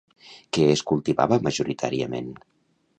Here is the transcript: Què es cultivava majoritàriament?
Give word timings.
Què 0.57 0.65
es 0.77 0.83
cultivava 0.93 1.39
majoritàriament? 1.51 2.37